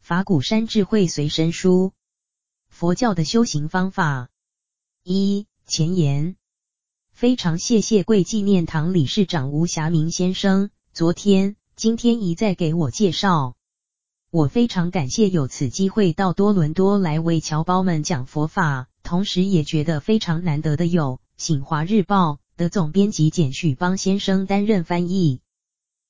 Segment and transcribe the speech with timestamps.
[0.00, 1.92] 法鼓山智慧随身书，
[2.68, 4.28] 佛教的修行方法。
[5.02, 6.36] 一、前言。
[7.12, 13.54] 非常谢谢贵纪念堂理事长吴霞明先生，昨天、今天一再给我介绍，
[14.30, 25.40] 我非常感谢有此机会到多伦多来为侨胞们讲佛法，同时也觉得非常难得的有醒华日报的总编辑简旭邦先生担任翻译。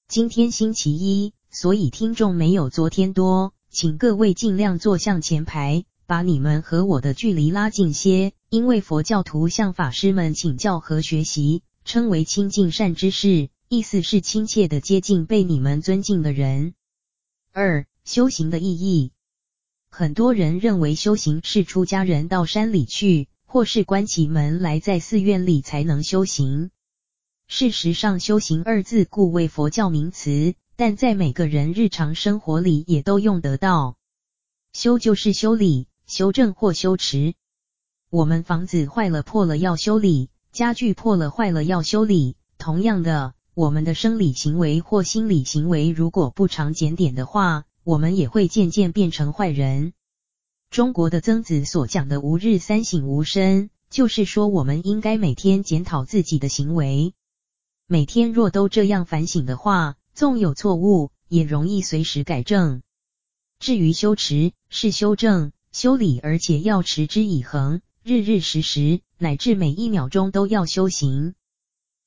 [0.08, 3.52] 今天星期一，所以听众没有昨天多。
[3.70, 16.74] 请各位尽量坐向前排，把你们和我的距离拉近些，因为佛教徒向法师们请教和学习，称为亲近善知识，意思是亲切的接近被你们尊敬的人。
[17.52, 19.12] 二、修行的意义。
[19.90, 26.70] 很多人认为修行是出家人到山里去，或是关起门来在寺院里才能修行。
[27.48, 30.54] 事实上，修行二字故为佛教名词。
[30.74, 33.96] 但在每个人日常生活里也都用得到。
[34.72, 37.34] 修就是修理、修正或修持。
[38.08, 42.36] 我们房子坏了破了要修理，家具破了坏了要修理。
[42.56, 49.94] 同样的，我们的生理行为或心理行为如果不常检点的话，我们也会渐渐变成坏人。
[50.68, 57.14] 中国的曾子所讲的“吾日三省吾身”，就是说我们应该每天检讨自己的行为。
[57.86, 62.82] 每天若都这样反省的话，纵有错误，也容易随时改正。
[63.58, 71.34] 至于修持，是修正、修理，而且要持之以恒，日日时时，乃至每一秒钟都要修行。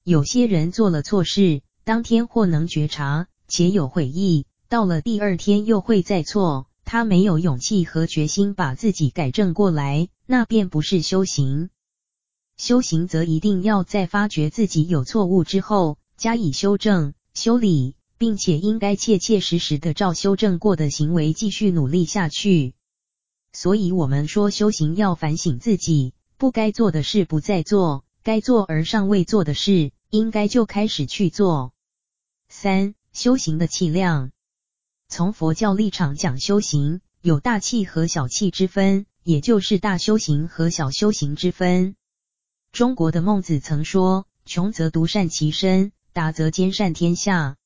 [0.03, 11.69] 有些人做了错事，当天或能觉察，且有悔意，到了第二天又会再错，他没有勇气和决心把自己改正过来，那便不是修行。
[12.55, 17.95] 修行则一定要在发觉自己有错误之后，加以修正、修理。
[18.17, 22.75] 并且应该切切实实的照修正过的行为继续努力下去。
[23.51, 31.73] 所以，我们说修行要反省自己，不该做的事不再做，该做而尚未做的事，应该就开始去做。
[32.47, 34.29] 三、修行的气量。
[35.11, 41.97] 从佛教立场讲，修行有大气和小气之分，也就是大修行和小修行之分。
[42.71, 47.57] 中国的孟子曾说：“穷则独善其身，达则兼善天下。”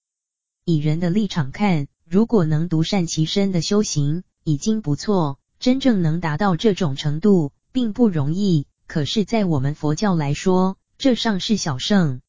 [0.66, 8.66] 以人的立场看，如果能独善其身的修行已经不错，真正能达到这种程度并不容易。
[8.88, 12.22] 可是，在我们佛教来说，这尚是小圣。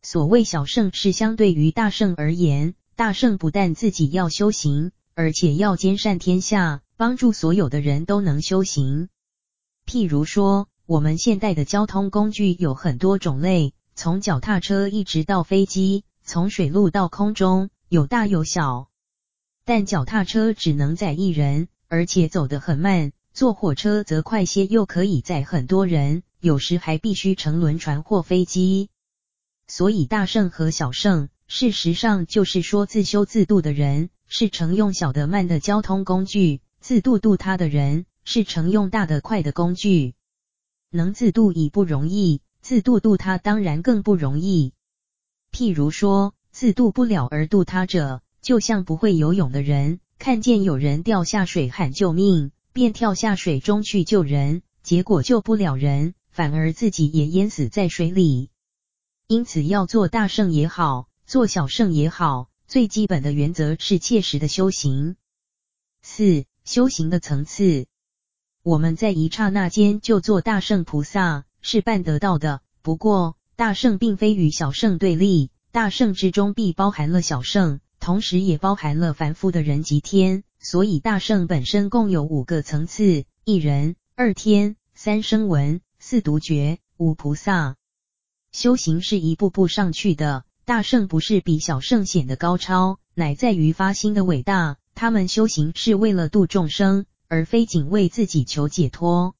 [0.00, 9.08] 所谓小圣，是相对于大圣而言，大圣不但自己要修行，而且要兼善天下，帮助所有的人都能修行。
[9.86, 16.02] 譬如说，我们现代的交通工具有很多种类，从脚踏车一直到飞机。
[16.24, 18.88] 从水路到空中，有大有小，
[19.64, 28.88] 但脚踏车只能载一人，而且走得很慢；坐火车则快些，又可以载很多人，有时还必须乘轮船或飞机。
[29.68, 40.14] 所以大圣和小圣，事实上就是说自修自度的人是乘用小的慢的交通工具，自度度他的人是乘用大的快的工具。
[40.90, 44.74] 能自度已不容易，自度度他当然更不容易。
[45.50, 58.50] 譬如说，自度不了而度他者，就像不会游泳的人，看见有人掉下水喊救命，便跳下水中去救人，结果救不了人，反而自己也淹死在水里。
[59.26, 65.16] 因此，要做大圣也好，做小圣也好，最基本的原则是切实的修行。
[66.00, 67.84] 四、修行的层次，
[68.62, 87.76] 我们在一刹那间就做大圣菩萨是办得到的，不过，大圣并非与小圣对立，大圣之中必包含了小圣，同时也包含了凡夫的人及天，所以大圣本身共有五个层次：一人、二天、三声闻、四独觉、五菩萨。
[88.50, 94.76] 修行是一步步上去的，大圣不是比小圣显得高超，乃在于发心的伟大。
[94.94, 99.34] 他们修行是为了度众生，而非仅为自己求解脱。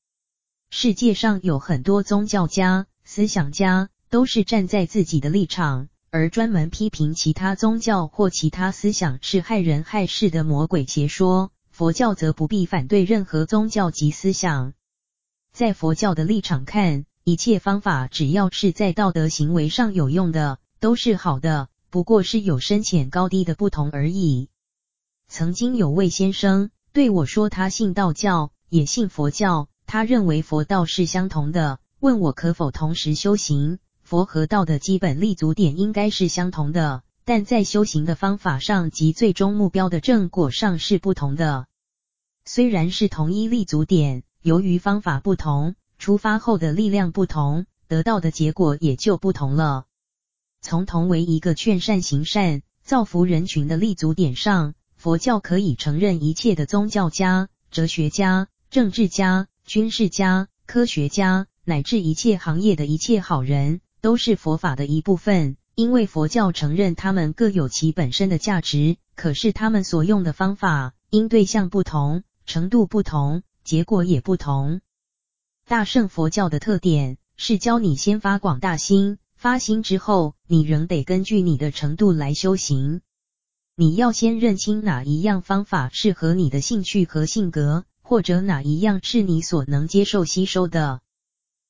[0.71, 3.91] 世界上有很多宗教家、思想家。
[4.09, 11.53] 都是站在自己的立场，而专门批评其他宗教或其他思想是害人害事的魔鬼邪说。
[11.71, 14.73] 佛教则不必反对任何宗教及思想。
[15.53, 24.49] 在佛教的立场看，一切方法只要是在道德行为上有用的，都是好的，不过是有深浅高低的不同而已。
[25.27, 33.79] 曾经有位先生对我说他信道教，也信佛教，他认为佛道是相同的，问我可否同时修行。
[34.03, 41.67] 佛和道的基本立足点应该是相同的，但在修行的方法上及最终目标的正果上是不同的。
[42.45, 49.85] 虽然是同一立足点，由于方法不同，出发后的力量不同，得到的结果也就不同了。
[50.61, 63.81] 从同为一个劝善行善、造福人群的立足点上，佛教可以承认一切的宗教家、哲学家、政治家、军事家、科学家，乃至一切行业的一切好人。
[64.01, 68.97] 都是佛法的一部分，因为佛教承认他们各有其本身的价值。
[69.17, 74.81] 可是他们所用的方法，因对象不同，程度不同，结果也不同。
[75.67, 83.01] 大圣佛教的特点是教你先发广大心，发心之后，你仍得根据你的程度来修行。
[83.77, 91.01] 你要先认清哪一样方法适合你的兴趣和性格，或者哪一样是你所能接受吸收的。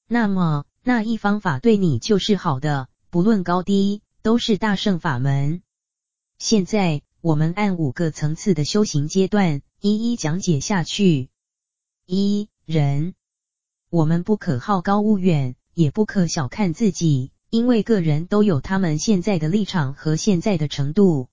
[0.08, 0.64] 那么。
[0.84, 5.60] 那一方法对你就是好的，不论高低，都是大圣法门。
[6.38, 11.28] 现在我们按五个层次的修行阶段一一讲解下去。
[12.06, 13.14] 一、人，
[13.90, 21.28] 我们不可好高骛远，也不可小看自己，因为个人都有他们现在的立场和现在的程度。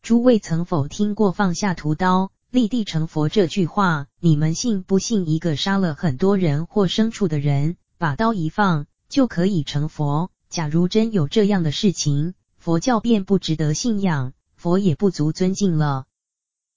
[0.00, 4.06] 诸位曾否听过“放下屠刀，立地成佛”这句话？
[4.20, 5.28] 你们信不信？
[5.28, 10.30] 一个杀了很多人或牲畜的人，把刀一放，就可以成佛。
[10.48, 16.06] 假如真有这样的事情，佛教便不值得信仰，佛也不足尊敬了。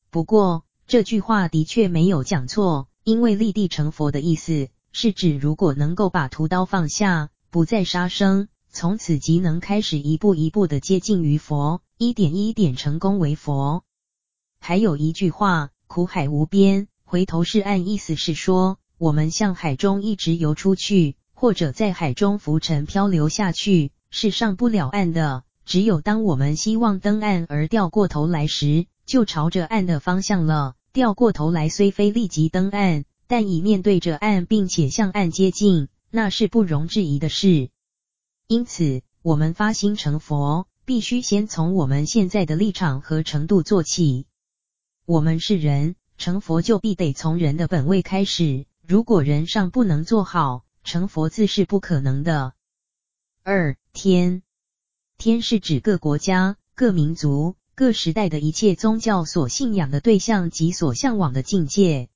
[0.09, 8.47] 不过这句话的确没有讲错，因为立地成佛的意思是指，如果能够把屠刀放下，不再杀生，
[8.79, 13.83] 从此即能开始一步一步的接近于佛，一点一点成功为佛。
[14.59, 25.43] 还有一句话，苦海无边，回头是岸，意思是说，我们向海中一直游出去，或者在海中浮沉漂流下去，是上不了岸的。
[25.65, 30.75] 只有当我们希望登岸而掉过头来时，就朝着岸的方向了。
[30.93, 37.69] 掉过头来虽非立即登岸，但已面对着岸，并且向岸接近，那是不容置疑的事。
[38.49, 44.25] 因此，我们发心成佛，必须先从我们现在的立场和程度做起。
[45.05, 48.65] 我们是人，成佛就必得从人的本位开始。
[48.87, 52.53] 如果人尚不能做好，成佛自是不可能的。
[53.43, 54.43] 二、天，
[55.17, 62.07] 天是指各国家、各民族、各时代的一切宗教所信仰的对象及所向往的境界。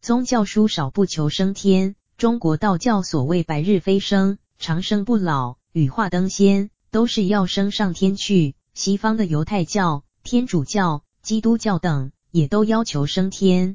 [0.00, 8.54] 宗教书少不求生天，中国道教所谓白日飞升、长生不老、羽化登仙，都是要升上天去。
[8.74, 13.74] 西方的犹太教、天主教、基督教等，也都要求升天。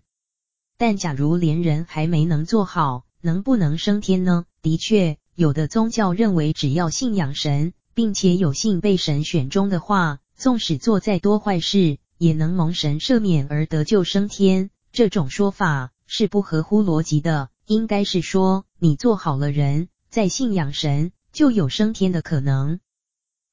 [0.78, 4.46] 但假如连人还没能做好，能不能升天呢？
[4.62, 14.70] 的确，有的宗教认为，只要信仰神，并且有幸被神选中的话，纵使做再多坏事，也能蒙神赦免而得救升天。
[14.94, 17.50] 这种说法是不合乎逻辑的。
[17.66, 22.80] 应该是说，你做好了人，再信仰神，就有升天的可能。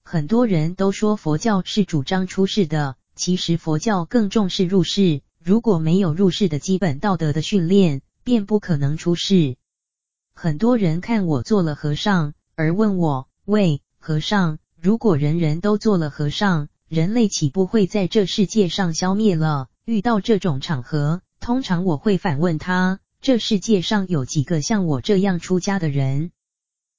[0.02, 5.22] 很多人都说佛教是主张出世的，其实佛教更重视入世。
[5.42, 9.56] 如果没有入世的基本道德的训练，便不可能出世。
[10.34, 26.30] 很多人看我做了和尚，而问我：“喂，和尚，如果人人都做了和尚，人类岂不会在这世界上消灭了？”遇到这种场合，通常我会反问他：“这世界上有几个像我这样出家的人？”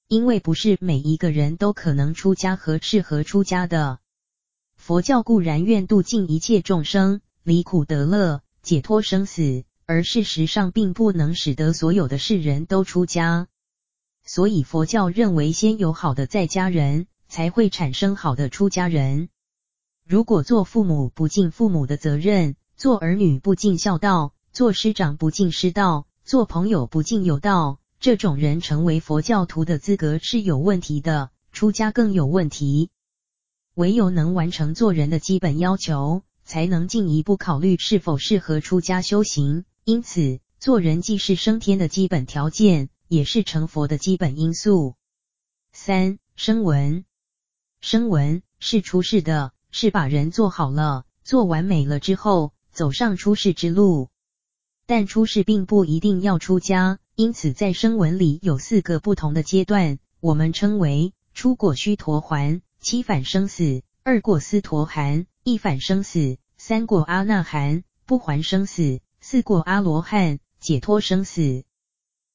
[0.07, 3.99] 因为不是每一个人都可能出家和适合出家的。
[4.75, 7.21] 佛教固然愿度尽一切众生。
[7.43, 13.47] 离苦得乐，解脱生死，而事实上并不能使得所有的世人都出家。
[14.23, 19.29] 所以佛教认为，先有好的在家人，才会产生好的出家人。
[20.07, 32.89] 如果做父母不尽父母的责任，做儿女不尽孝道，做师长不尽师道，做朋友不尽友道，这种人成为佛教徒的资格是有问题的，出家更有问题。
[33.73, 36.23] 唯有能完成做人的基本要求。
[36.47, 39.65] 才能进一步考虑是否适合出家修行。
[39.83, 44.93] 因此，做人既是升天的基本条件，也是成佛的基本因素。
[45.73, 47.03] 三、声闻，
[47.81, 54.09] 声闻是出世的，是把人做好了、做完美了之后，走上出世之路。
[54.85, 65.25] 但出世并不一定要出家，因此在声闻里有四个不同的阶段，我们称为初果须陀洹、七反生死、二果斯陀含。
[65.45, 71.63] 一反生死，三果阿那含，不还生死；四果阿罗汉，解脱生死。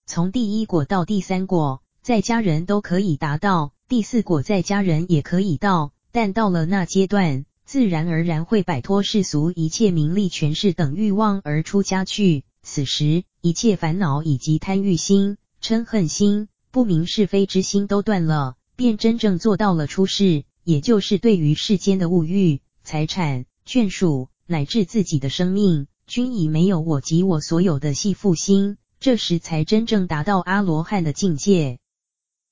[0.06, 12.44] 从第一果到第三果，在家人都可以达到；第四果在家人也可以到，但到了那阶段，自然而然会摆脱世俗一切名利权势等欲望而出家去。
[12.62, 28.76] 此时，一切烦恼以及贪欲心、嗔恨心、不明是非之心都断了，便真正做到了出世，也就是对于世间的物欲、财产、眷属乃至自己的生命，均已没有我及我所有的系缚心。
[28.98, 31.78] 这时才真正达到阿罗汉的境界。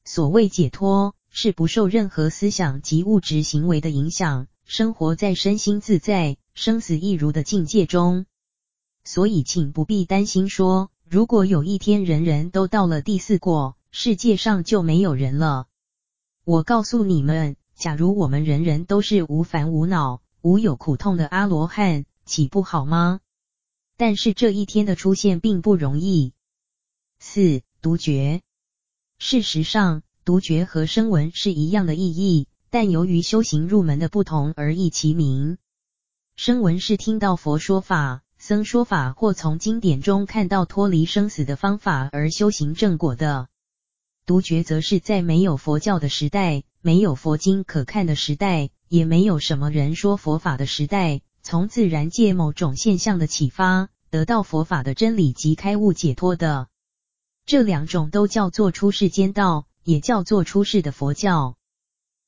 [0.06, 8.24] 所谓解脱，是不受任何思想及物质行为的影响，生活在身心自在、生死一如的境界中。
[9.10, 15.66] 所以，请不必担心说，如果有一天人人都到了第四果，世界上就没有人了。
[16.44, 23.20] 我告诉你们，假如我们人人都是无烦无恼、无有苦痛的阿罗汉，岂不好吗？
[23.96, 26.34] 但是这一天的出现并不容易。
[27.18, 28.42] 四、独觉。
[29.18, 35.56] 事实上，独觉和声闻是一样的意义，但由于修行入门的不同而异其名。
[36.36, 43.48] 声闻是听到佛说法、僧说法或从经典中看到脱离生死的方法而修行正果的。
[44.26, 56.68] 独觉则是在没有佛教的时代、没有佛经可看的时代、也没有什么人说佛法的时代，从自然界某种现象的启发，得到佛法的真理及开悟解脱的。
[57.44, 61.56] 这两种都叫做出世间道，也叫做出世的佛教。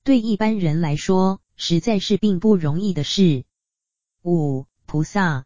[0.02, 3.44] 对一般人来说，实在是并不容易的事。
[4.22, 5.44] 五、菩萨，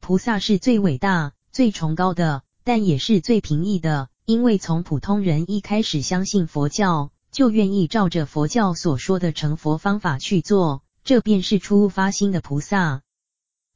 [0.00, 13.02] 菩萨是最伟大、最崇高的，但也是最平易的，因为从普通人一开始相信佛教，就愿意照着佛教所说的成佛方法去做，这便是初发心的菩萨。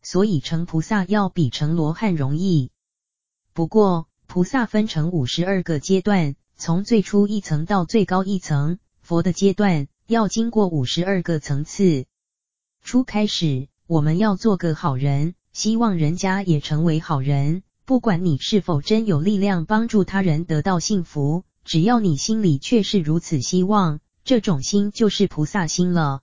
[0.03, 2.71] 所以成菩萨要比成罗汉容易。
[3.53, 12.07] 不过，菩萨分成五十二个阶段，从最初一层到最高一层，佛的阶段要经过五十二个层次。
[12.83, 17.63] 初开始，我们要做个好人，希望人家也成为好人。
[17.85, 26.23] 不管你是否真有力量帮助他人得到幸福，只要你心里却是如此希望，这种心就是菩萨心了。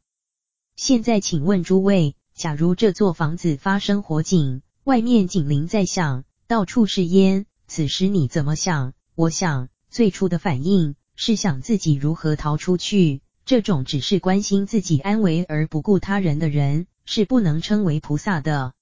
[0.75, 7.45] 现在请问诸位，假如这座房子发生火警，外面警铃在响，到处是烟。
[7.67, 8.91] 此时你怎么想？
[9.15, 13.21] 我想最初的反应是想自己如何逃出去。
[13.45, 18.73] 这种只是关心自己安危而不顾他人的人，是不能称为菩萨的。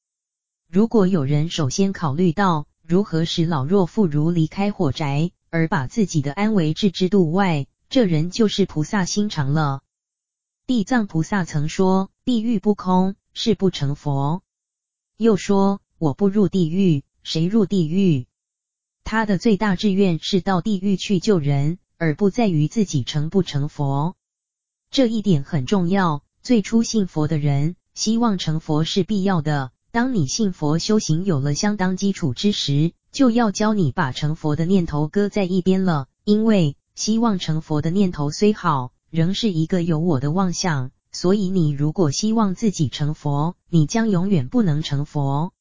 [0.72, 9.82] 如果有人首先考虑到如何使老弱妇孺离开火宅，而把自己的安危置之度外，这人就是菩萨心肠了。
[10.68, 14.44] 地藏菩萨曾说：“地狱不空，誓不成佛。”
[15.18, 18.28] 又说：“我不入地狱，谁入地狱？”
[19.04, 24.16] 他的最大志愿是到地狱去救人，而不在于自己成不成佛。
[24.92, 26.24] 这一点很重要。
[26.44, 29.72] 最初信佛的人，希望成佛是必要的。
[29.92, 36.08] 当你信佛修行有了相当基础之时，就要教你把成佛的念头搁在一边了。
[36.24, 40.92] 因为希望成佛的念头虽好，仍是一个有我的妄想。
[41.12, 45.54] 所以你如果希望自己成佛，你将永远不能成佛。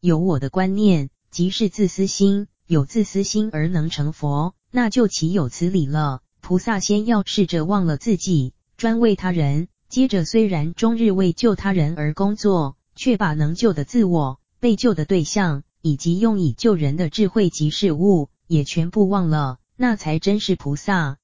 [0.00, 2.48] 有我的观念，即是自私心。
[2.66, 6.20] 有自私心而能成佛，那就岂有此理了。
[6.40, 21.18] 菩萨先要试着忘了自己，专为他人；接着虽然终日为救他人而工作，却把能救的自我、被救的对象，以及用以救人的智慧及事物，也全部忘了，那才真是菩萨。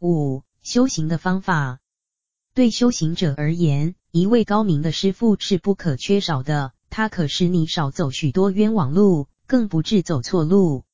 [0.00, 1.80] 五、修行的方法，
[2.54, 9.28] 对修行者而言，一位高明的师父是不可缺少的，他可使你少走许多冤枉路。
[9.48, 10.84] 更不致走错路。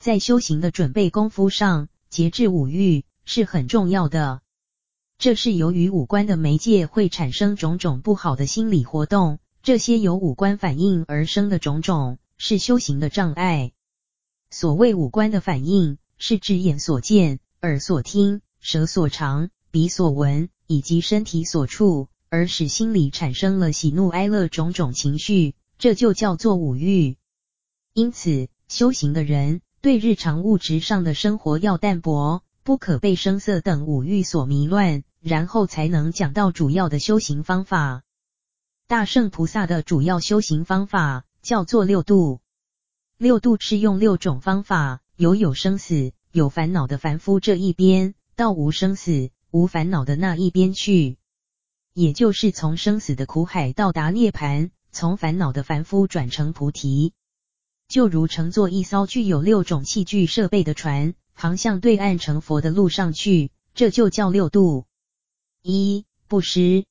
[0.00, 4.42] 在修行的准备功夫上，节制五欲是很重要的。
[5.18, 13.72] 这是由于五官的媒介会产生种种不好的心理活动，这些由五官反应而生的种种，是修行的障碍。
[14.50, 27.16] 所谓五官的反应，是指眼所见、耳所听、舌所尝、鼻所闻以及身体所触，而使心里产生了喜怒哀乐种种情绪，这就叫做五欲。
[27.94, 38.02] 因此，修行的人对日常物质上的生活要淡泊，不可被声色等五欲所迷乱，然后才能讲到主要的修行方法。
[38.88, 42.40] 大圣菩萨的主要修行方法叫做六度。
[43.18, 51.18] 六度是用六种方法，由有生死、有烦恼的凡夫这一边，到无生死、无烦恼的那一边去，
[51.94, 54.70] 也就是从生死的苦海到达涅槃。
[54.90, 57.12] 从烦恼的凡夫转成菩提，
[57.88, 64.86] 就如乘坐一艘具有六种器具设备的船，航向对岸成佛的路上去，这就叫六度。
[65.62, 66.84] 一、布施。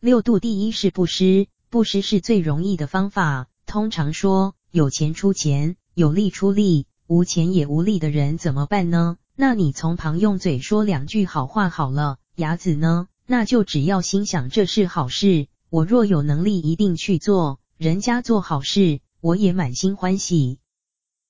[0.00, 3.48] 六度第一是布施，布施是最容易的方法。
[3.66, 9.18] 通常说，有钱出钱，有力出力，无钱也无力的人怎么办呢？
[9.36, 12.18] 那你从旁用嘴说两句好话好了。
[12.36, 13.08] 雅子呢？
[13.26, 15.48] 那就只要心想这是好事。
[15.70, 17.58] 我若有能力，一定去做。
[17.76, 20.58] 人家做好事，我也满心欢喜。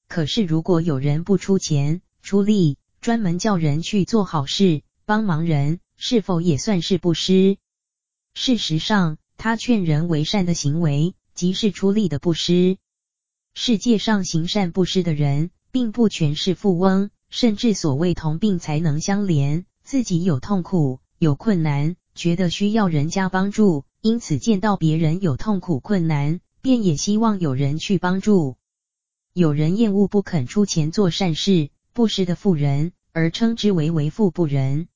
[0.08, 7.56] 可是，如果有人不出钱出力，专门叫人去做好事，帮忙人，是否也算是布施？
[8.34, 12.78] 事实上，他劝人为善的行为，即是出力的布施。
[13.54, 23.84] 世界上行善布施的人，并不全是富翁，甚至所谓同病才能相怜，自己有痛苦、有困难，觉得需要人家帮助。
[24.00, 28.56] 因此，见到别人有痛苦困难，便也希望有人去帮助。
[29.34, 34.88] 有人厌恶不肯出钱做善事、布施的富人，而称之为为富不仁。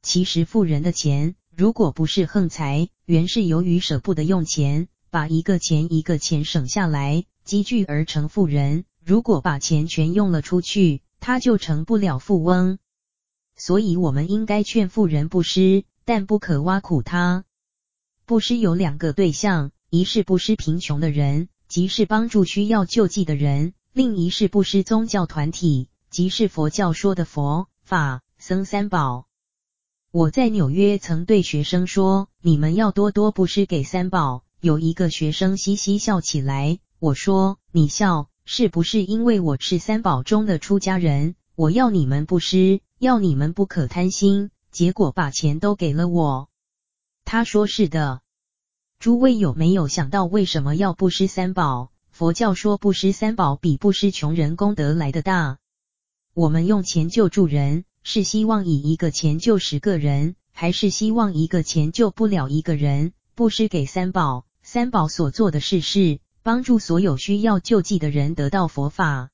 [0.00, 8.84] 其实，富人的钱如果不是横财，原是由于舍不得用钱，把一个钱一个钱省下来积聚而成富人。
[9.04, 12.78] 如果把钱全用了出去，他就成不了富翁。
[13.56, 17.44] 所以，我们应该劝富人布施，但不可挖苦他。
[18.24, 29.26] 布施有两个对象，一是不施贫穷的人，即是帮助需要救济的人；另一是不施宗教团体，即是佛教说的佛法僧三宝。
[30.10, 36.78] 我在纽约曾对学生说：“你们要多多布施给三宝。”有一个学生嘻嘻笑起来。
[36.98, 41.34] 我说：“你笑是不是因为我是三宝中的出家人？
[41.54, 46.48] 我要你们布施，要你们不可贪心，结果把钱都给了我。”
[47.26, 48.22] 他说是的，
[49.02, 51.90] 诸位有没有想到为什么要布施三宝？
[52.12, 55.58] 佛教说布施三宝比布施穷人功德来得大。
[56.34, 63.12] 我们用钱救助人，是希望以一个钱救十个人，还是希望一个钱救不了一个人？
[63.34, 69.30] 布施给三宝，三宝所做的事是帮助所有需要救济的人得到佛法。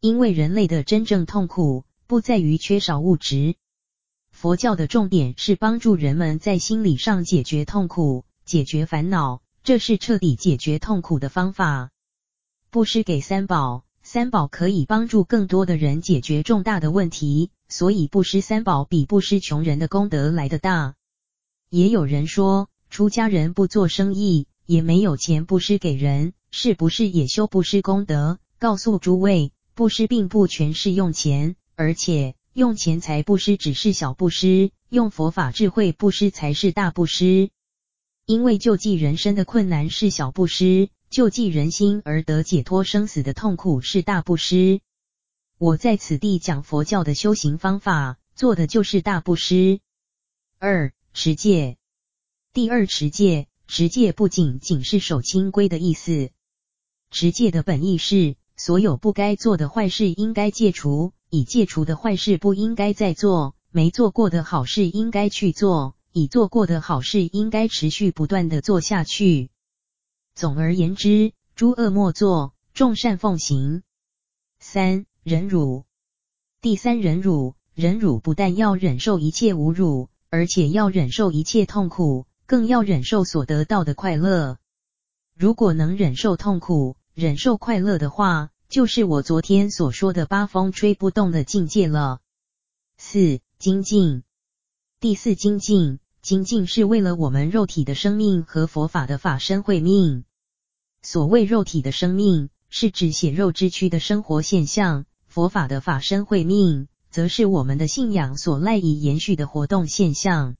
[0.00, 3.54] 因为人类的真正痛苦不在于缺少物质。
[4.32, 11.90] 佛教的重点是帮助人们在心理上解决痛苦、解决烦恼，这是彻底解决痛苦的方法。
[12.70, 20.94] 布施给三宝，三宝可以帮助更多的人解决重大的问题，所以布施三宝比布施穷人的功德来得大。
[21.68, 28.38] 也有人说，出家人不做生意，也没有钱布施给人，是不是也修布施功德？
[28.58, 32.34] 告诉诸位，布施并不全是用钱，而且。
[32.54, 37.50] 用钱财布施只是小布施，用佛法智慧布施才是大布施。
[38.30, 44.82] 因为救济人生的困难是小布施，救济人心而得解脱生死的痛苦是大布施。
[45.56, 49.80] 我在此地讲佛教的修行方法，做的就是大布施。
[50.58, 51.78] 二、持戒。
[52.52, 56.28] 第二持戒，持戒不仅仅是守清规的意思，
[57.10, 61.14] 持戒的本意是所有不该做的坏事应该戒除。
[61.30, 69.50] 已戒除的坏事不应该再做，没做过的好事应该去做，已做过的好事应该持续不断地做下去。
[70.34, 73.82] 总而言之，诸恶莫作，众善奉行。
[74.60, 75.84] 三、忍辱。
[76.60, 84.58] 第三，忍辱，忍辱不但要忍受一切侮辱，而且要忍受一切痛苦，更要忍受所得到的快乐。
[85.36, 92.20] 如果能忍受痛苦，忍受快乐的话，就是我昨天所说的八风吹不动的境界了。
[92.96, 94.24] 四、精进。
[95.00, 100.24] 第四精进，精进是为了我们肉体的生命和佛法的法身慧命。
[101.02, 110.56] 所谓肉体的生命，是指血肉之躯的生活现象；佛法的法身慧命，则是我们的信仰所赖以延续的活动现象。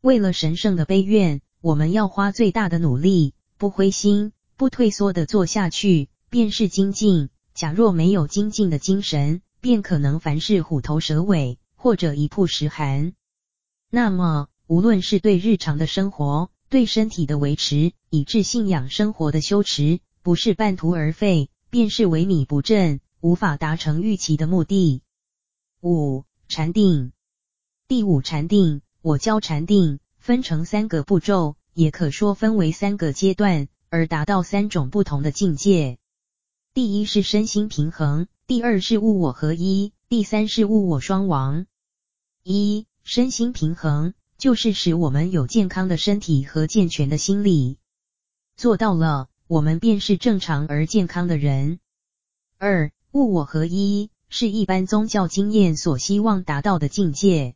[0.00, 6.08] 为了神圣的悲愿，我们要花最大的努力，不灰心、不退缩的做下去。
[6.30, 7.30] 便是精进。
[7.52, 13.12] 假若没有精进的精神，便可能凡事虎头蛇尾，或者一曝十寒。
[13.90, 25.02] 那么，无论是对日常的生活、对身体的维持，以至信仰生活的修持，不是半途而废，便是萎靡不振，无法达成预期的目的。
[25.80, 27.12] 五、禅定。
[27.86, 35.98] 第五禅定，我教禅定分成三个步骤，也可说分为三个阶段，而达到三种不同的境界。
[36.74, 41.66] 第一是身心平衡，第二是物我合一，第三是物我双亡。
[42.42, 47.78] 一、身心平衡，就是使我们有健康的身体和健全的心理。
[48.56, 51.78] 做到了，我们便是正常而健康的人。
[52.58, 57.54] 二、物我合一，是一般宗教经验所希望达到的境界，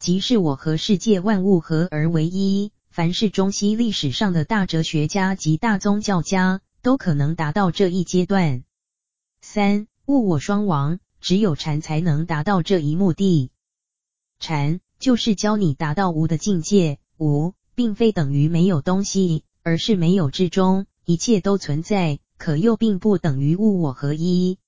[0.00, 2.72] 即是我和世界万物合而为一。
[2.90, 8.64] 凡是中西历史上的大哲学家及大宗教家，都可能达到这一阶段。
[9.40, 13.52] 三、物我双亡，只有禅才能达到这一目的。
[14.44, 24.58] 禅就是教你达到无的境界，无并非等于没有东西，而是没有之中一切都存在，可又并不等于物我合一。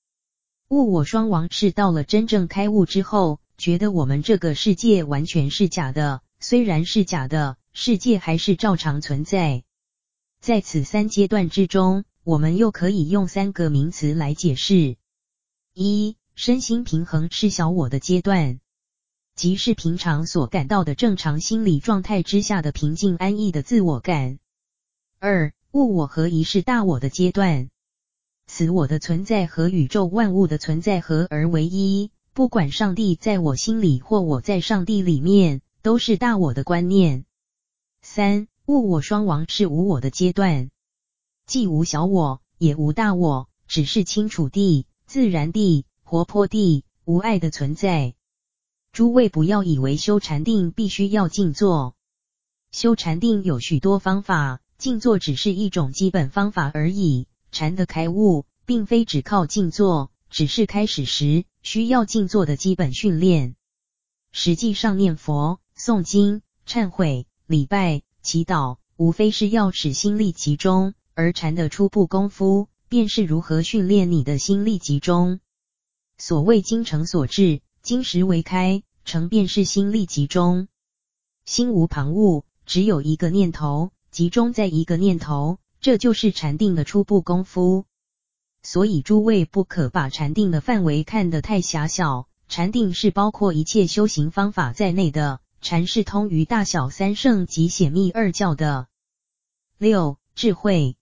[0.69, 9.63] 物我双亡是到了真正开悟之后，觉得我们这个世界完全是假的，虽然是假的，世界还是照常存在。
[10.41, 14.97] 在此三阶段之中，我们又可以用三个名词来解释：
[15.75, 18.59] 一、身心平衡是小我的阶段，
[19.37, 24.39] 即是平常所感到的正常心理状态之下的平静安逸的自我感；
[25.19, 27.69] 二、物我合一是大我的阶段。
[28.47, 37.23] 此我的存在和宇宙万物的存在合而为一，不管上帝在我心里或我在上帝里面，都是大我的观念。
[38.01, 40.71] 三、物我双亡是无我的阶段，
[41.45, 48.15] 既无小我，也无大我，只是清楚地、自然地、活泼地、无爱的存在。
[48.97, 51.95] 诸位不要以为修禅定必须要静坐，
[52.71, 57.27] 修禅定有许多方法，静坐只是一种基本方法而已。
[57.51, 63.55] 禅的开悟，并非只靠静坐，只是开始时需要静坐的基本训练。
[64.31, 75.39] 实际上，念佛、诵经、忏悔、礼拜、祈祷，无非是要使心力集中，而禅的初步功夫，便是如何训练你的心力集中。
[76.17, 80.67] 所谓精诚所至，金石为开，成便是心力集中。
[81.45, 85.59] 心无旁骛，只有一个念头，集中在一个念头。
[85.79, 87.85] 这就是禅定的初步功夫，
[88.63, 92.27] 所以诸位不可把禅定的范围看得太狭小。
[92.49, 98.87] 禅定是包括一切修行方法在内的，禅是通于大小三圣及显密二教的。
[99.77, 100.97] 六、智慧。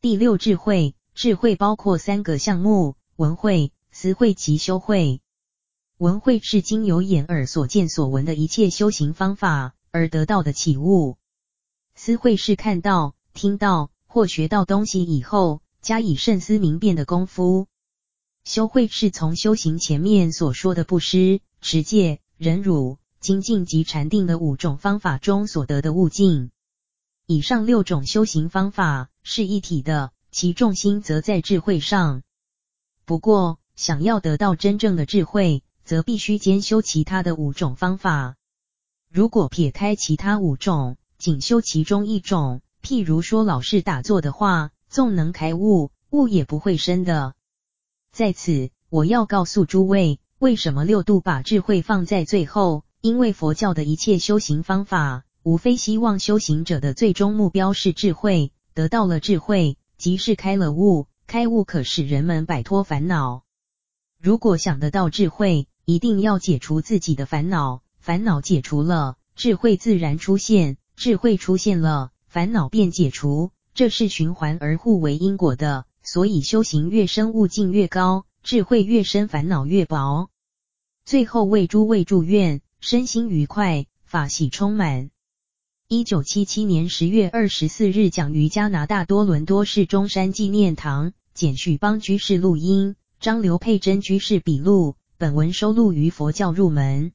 [0.00, 5.20] 第六智慧，智慧包括三个项目：文慧、思慧及修慧。
[5.98, 11.16] 闻慧是经由眼耳所见所闻的一切修行方法而得到的起悟；
[11.94, 13.90] 思慧是看到、听到。
[14.04, 17.66] 或学到东西以后，加以慎思明辨的功夫。
[18.44, 26.50] 修慧是从修行前面所说的布施、持戒、忍辱、精进及禅定的五种方法中所得的悟境。
[27.26, 32.22] 以上六种修行方法是一体的，其重心则在智慧上。
[33.04, 38.34] 不过，想要得到真正的智慧，则必须兼修其他的五种方法。
[39.08, 47.34] 如果撇开其他五种，仅修其中一种，譬如说，老是打坐的话，纵能开悟，悟也不会深的。
[48.12, 52.82] 在此，我要告诉诸位，为什么六度把智慧放在最后？
[53.00, 61.06] 因为佛教的一切修行方法，无非希望修行者的最终目标是智慧，得到了智慧，即是开了悟。
[61.28, 63.44] 开悟可使人们摆脱烦恼。
[64.18, 72.10] 如果想得到智慧，一定要解除自己的烦恼，烦恼解除了，智慧自然出现，智慧出现了。
[72.26, 75.86] 烦恼便解除，这是循环而互为因果的。
[76.02, 80.28] 所以修行越深，悟境越高；智慧越深，烦恼越薄。
[81.04, 85.10] 最后为诸位祝愿身心愉快，法喜充满。
[85.86, 94.96] 一九七七年十月二十四日讲于加拿大多伦多市中山纪念堂，简许邦居士录音，张刘佩珍居士笔录。
[95.18, 97.12] 本文收录于佛教入门。